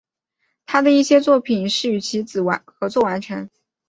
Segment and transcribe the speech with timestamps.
[0.65, 3.51] 他的一些作品是与其子合作完成。